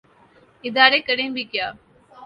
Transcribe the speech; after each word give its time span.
ادارے 0.63 0.99
کریں 1.07 1.29
بھی 1.29 1.43
کیا۔ 1.51 1.71